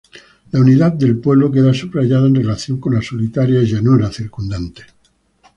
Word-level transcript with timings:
La 0.51 0.59
unidad 0.59 0.93
del 0.93 1.19
pueblo 1.19 1.51
queda 1.51 1.75
subrayada 1.75 2.25
en 2.25 2.33
relación 2.33 2.79
con 2.79 2.95
la 2.95 3.03
solitaria 3.03 3.61
llanura 3.61 4.11
circundante. 4.11 4.81